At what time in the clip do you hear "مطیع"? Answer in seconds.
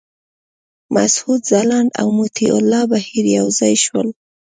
2.19-2.53